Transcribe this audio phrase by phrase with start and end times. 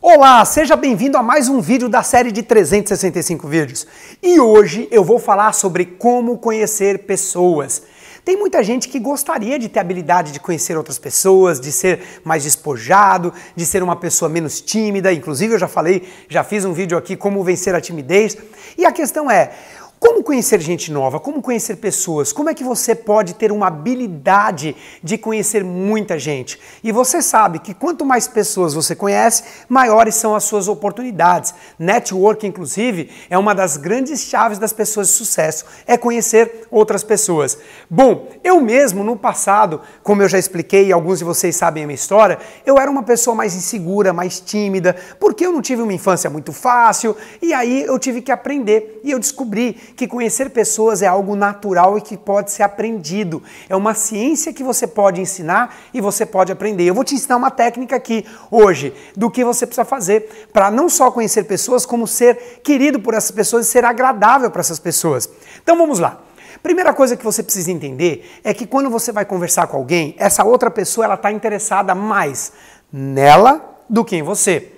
[0.00, 3.84] Olá, seja bem-vindo a mais um vídeo da série de 365 vídeos.
[4.22, 7.82] E hoje eu vou falar sobre como conhecer pessoas.
[8.24, 12.20] Tem muita gente que gostaria de ter a habilidade de conhecer outras pessoas, de ser
[12.22, 15.12] mais despojado, de ser uma pessoa menos tímida.
[15.12, 18.36] Inclusive, eu já falei, já fiz um vídeo aqui como vencer a timidez.
[18.76, 19.50] E a questão é:
[19.98, 21.20] como conhecer gente nova?
[21.20, 22.32] Como conhecer pessoas?
[22.32, 26.58] Como é que você pode ter uma habilidade de conhecer muita gente?
[26.82, 31.54] E você sabe que quanto mais pessoas você conhece, maiores são as suas oportunidades.
[31.78, 37.58] Network, inclusive, é uma das grandes chaves das pessoas de sucesso, é conhecer outras pessoas.
[37.88, 41.94] Bom, eu mesmo no passado, como eu já expliquei alguns de vocês sabem a minha
[41.94, 46.28] história, eu era uma pessoa mais insegura, mais tímida, porque eu não tive uma infância
[46.28, 51.06] muito fácil e aí eu tive que aprender e eu descobri que conhecer pessoas é
[51.06, 53.42] algo natural e que pode ser aprendido.
[53.68, 56.84] É uma ciência que você pode ensinar e você pode aprender.
[56.84, 60.88] Eu vou te ensinar uma técnica aqui hoje do que você precisa fazer para não
[60.88, 65.28] só conhecer pessoas, como ser querido por essas pessoas e ser agradável para essas pessoas.
[65.62, 66.20] Então vamos lá.
[66.62, 70.44] Primeira coisa que você precisa entender é que quando você vai conversar com alguém, essa
[70.44, 72.52] outra pessoa ela está interessada mais
[72.92, 74.72] nela do que em você.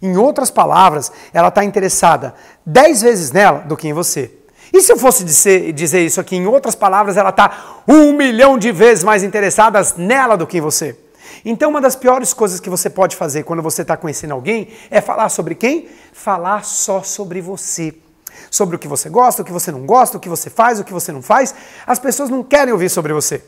[0.00, 4.30] Em outras palavras, ela está interessada dez vezes nela do que em você.
[4.74, 8.58] E se eu fosse dizer, dizer isso aqui em outras palavras, ela está um milhão
[8.58, 10.98] de vezes mais interessada nela do que em você.
[11.44, 15.00] Então, uma das piores coisas que você pode fazer quando você está conhecendo alguém é
[15.00, 15.88] falar sobre quem?
[16.12, 17.94] Falar só sobre você.
[18.50, 20.84] Sobre o que você gosta, o que você não gosta, o que você faz, o
[20.84, 21.54] que você não faz.
[21.86, 23.44] As pessoas não querem ouvir sobre você.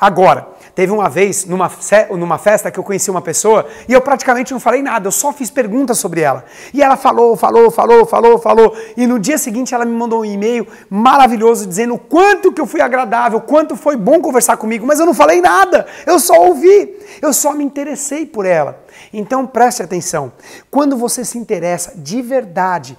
[0.00, 1.70] Agora, teve uma vez numa,
[2.10, 5.32] numa festa que eu conheci uma pessoa e eu praticamente não falei nada, eu só
[5.32, 6.44] fiz perguntas sobre ela.
[6.72, 8.76] E ela falou, falou, falou, falou, falou.
[8.96, 12.66] E no dia seguinte ela me mandou um e-mail maravilhoso dizendo o quanto que eu
[12.66, 16.96] fui agradável, quanto foi bom conversar comigo, mas eu não falei nada, eu só ouvi,
[17.20, 18.82] eu só me interessei por ela.
[19.12, 20.32] Então preste atenção,
[20.70, 22.96] quando você se interessa de verdade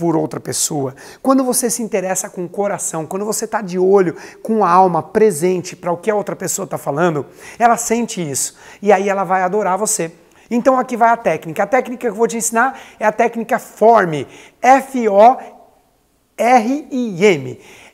[0.00, 4.16] por outra pessoa, quando você se interessa com o coração, quando você está de olho,
[4.42, 7.26] com a alma presente para o que a outra pessoa está falando,
[7.58, 10.10] ela sente isso e aí ela vai adorar você.
[10.50, 11.64] Então aqui vai a técnica.
[11.64, 14.26] A técnica que eu vou te ensinar é a técnica FORM,
[14.62, 15.60] F-O-R-I-M.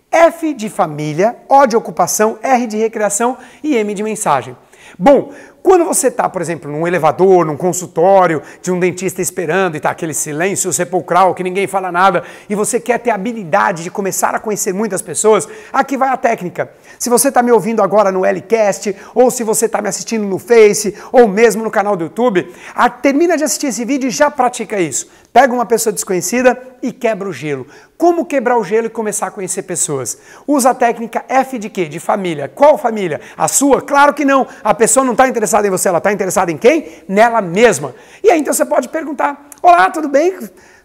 [0.08, 4.56] F de família, O de ocupação, R de recreação e M de mensagem.
[4.96, 5.32] Bom,
[5.66, 9.90] quando você está, por exemplo, num elevador, num consultório de um dentista esperando e está
[9.90, 14.32] aquele silêncio sepulcral que ninguém fala nada e você quer ter a habilidade de começar
[14.32, 16.70] a conhecer muitas pessoas, aqui vai a técnica.
[17.00, 20.38] Se você está me ouvindo agora no Lcast, ou se você está me assistindo no
[20.38, 24.30] Face, ou mesmo no canal do YouTube, a, termina de assistir esse vídeo e já
[24.30, 25.08] pratica isso.
[25.32, 27.66] Pega uma pessoa desconhecida e quebra o gelo.
[27.98, 30.16] Como quebrar o gelo e começar a conhecer pessoas?
[30.46, 31.86] Usa a técnica F de quê?
[31.86, 32.48] De família.
[32.48, 33.20] Qual família?
[33.36, 33.82] A sua?
[33.82, 34.46] Claro que não.
[34.62, 36.88] A pessoa não está interessada em você, ela está interessada em quem?
[37.08, 37.94] Nela mesma.
[38.22, 40.36] E aí então você pode perguntar: Olá, tudo bem?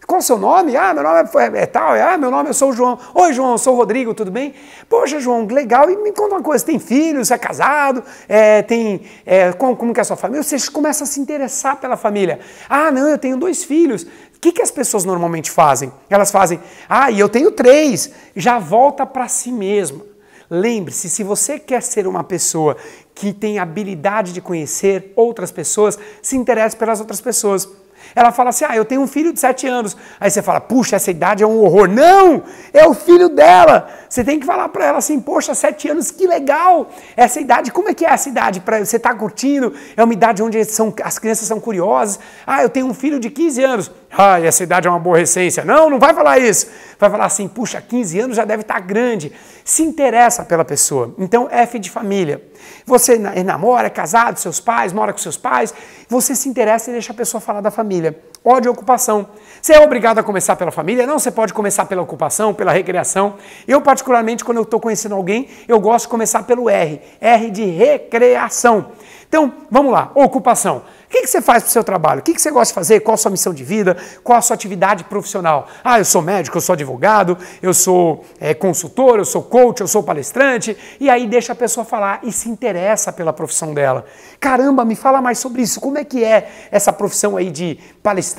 [0.06, 0.76] Qual o seu nome?
[0.76, 1.92] Ah, meu nome é, é tal.
[1.94, 2.98] Ah, meu nome eu sou o João.
[3.14, 4.52] Oi, João, eu sou o Rodrigo, tudo bem?
[4.88, 5.88] Poxa, João, legal.
[5.88, 8.02] E me conta uma coisa: tem filhos, é casado?
[8.28, 10.42] É, tem, é, como, como que é a sua família?
[10.42, 12.40] Você começa a se interessar pela família.
[12.68, 14.02] Ah, não, eu tenho dois filhos.
[14.02, 15.92] O que, que as pessoas normalmente fazem?
[16.10, 18.10] Elas fazem, ah, e eu tenho três.
[18.34, 20.11] Já volta para si mesma.
[20.54, 22.76] Lembre-se, se você quer ser uma pessoa
[23.14, 27.66] que tem habilidade de conhecer outras pessoas, se interesse pelas outras pessoas.
[28.14, 29.96] Ela fala assim: Ah, eu tenho um filho de 7 anos.
[30.20, 31.88] Aí você fala: Puxa, essa idade é um horror.
[31.88, 32.42] Não!
[32.70, 33.88] É o filho dela.
[34.06, 36.90] Você tem que falar para ela assim: Poxa, 7 anos, que legal!
[37.16, 38.60] Essa idade, como é que é essa idade?
[38.60, 39.72] Pra, você está curtindo?
[39.96, 42.20] É uma idade onde são, as crianças são curiosas.
[42.46, 43.90] Ah, eu tenho um filho de 15 anos.
[44.16, 45.64] Ah, essa idade é uma aborrecência.
[45.64, 46.68] Não, não vai falar isso.
[46.98, 49.32] Vai falar assim: Puxa, 15 anos já deve estar tá grande.
[49.64, 51.14] Se interessa pela pessoa.
[51.18, 52.42] Então, F de família.
[52.84, 55.72] Você namora, é casado, seus pais, mora com seus pais.
[56.08, 58.56] Você se interessa e deixa a pessoa falar da família família.
[58.56, 59.28] O de ocupação.
[59.60, 61.06] Você é obrigado a começar pela família?
[61.06, 63.36] Não, você pode começar pela ocupação, pela recreação.
[63.68, 67.00] Eu, particularmente, quando eu estou conhecendo alguém, eu gosto de começar pelo R.
[67.20, 68.86] R de recreação.
[69.28, 70.10] Então, vamos lá.
[70.14, 70.82] Ocupação.
[71.06, 72.20] O que, que você faz para o seu trabalho?
[72.20, 73.00] O que, que você gosta de fazer?
[73.00, 73.96] Qual a sua missão de vida?
[74.24, 75.68] Qual a sua atividade profissional?
[75.84, 79.86] Ah, eu sou médico, eu sou advogado, eu sou é, consultor, eu sou coach, eu
[79.86, 80.76] sou palestrante.
[80.98, 84.04] E aí deixa a pessoa falar e se interessa pela profissão dela.
[84.40, 85.80] Caramba, me fala mais sobre isso.
[85.80, 88.31] Como é que é essa profissão aí de palestrante?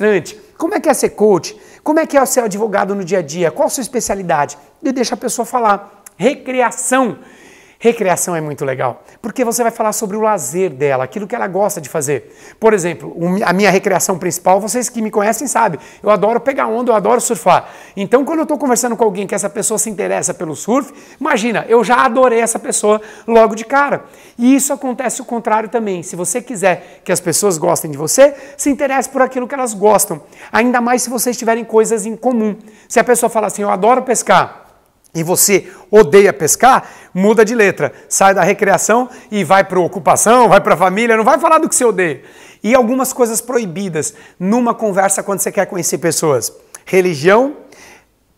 [0.56, 1.58] Como é que é ser coach?
[1.82, 3.50] Como é que é ser advogado no dia a dia?
[3.50, 4.56] Qual a sua especialidade?
[4.82, 6.02] E deixa a pessoa falar.
[6.16, 7.18] Recreação.
[7.84, 11.46] Recreação é muito legal, porque você vai falar sobre o lazer dela, aquilo que ela
[11.46, 12.34] gosta de fazer.
[12.58, 13.14] Por exemplo,
[13.44, 17.20] a minha recreação principal, vocês que me conhecem sabem, eu adoro pegar onda, eu adoro
[17.20, 17.68] surfar.
[17.94, 21.66] Então, quando eu estou conversando com alguém que essa pessoa se interessa pelo surf, imagina,
[21.68, 24.04] eu já adorei essa pessoa logo de cara.
[24.38, 26.02] E isso acontece o contrário também.
[26.02, 29.74] Se você quiser que as pessoas gostem de você, se interesse por aquilo que elas
[29.74, 30.22] gostam.
[30.50, 32.56] Ainda mais se vocês tiverem coisas em comum.
[32.88, 34.63] Se a pessoa fala assim, eu adoro pescar,
[35.14, 37.92] e você odeia pescar, muda de letra.
[38.08, 41.74] Sai da recreação e vai para ocupação, vai para família, não vai falar do que
[41.74, 42.22] você odeia.
[42.62, 46.52] E algumas coisas proibidas numa conversa quando você quer conhecer pessoas:
[46.84, 47.56] religião,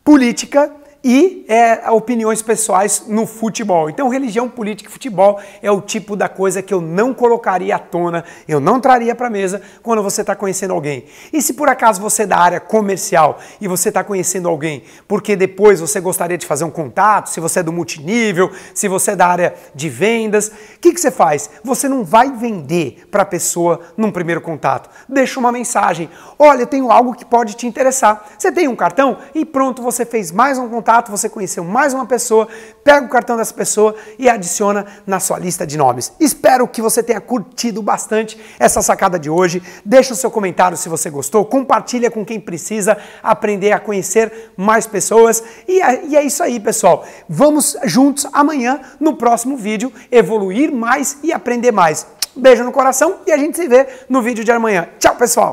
[0.04, 0.70] política
[1.08, 3.88] e é, opiniões pessoais no futebol.
[3.88, 7.78] Então, religião, política e futebol é o tipo da coisa que eu não colocaria à
[7.78, 11.04] tona, eu não traria para a mesa quando você está conhecendo alguém.
[11.32, 15.36] E se por acaso você é da área comercial e você está conhecendo alguém, porque
[15.36, 19.16] depois você gostaria de fazer um contato, se você é do multinível, se você é
[19.16, 21.48] da área de vendas, o que, que você faz?
[21.62, 24.90] Você não vai vender para a pessoa num primeiro contato.
[25.08, 26.10] Deixa uma mensagem.
[26.36, 28.28] Olha, eu tenho algo que pode te interessar.
[28.36, 29.18] Você tem um cartão?
[29.32, 32.48] E pronto, você fez mais um contato contato, você conheceu mais uma pessoa,
[32.82, 36.12] pega o cartão dessa pessoa e adiciona na sua lista de nomes.
[36.18, 39.62] Espero que você tenha curtido bastante essa sacada de hoje.
[39.84, 44.86] Deixa o seu comentário se você gostou, compartilha com quem precisa aprender a conhecer mais
[44.86, 45.42] pessoas.
[45.68, 47.04] E é, e é isso aí, pessoal.
[47.28, 52.06] Vamos juntos amanhã no próximo vídeo evoluir mais e aprender mais.
[52.34, 54.88] Beijo no coração e a gente se vê no vídeo de amanhã.
[54.98, 55.44] Tchau, pessoal!